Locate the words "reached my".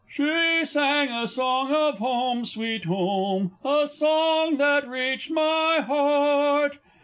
4.87-5.79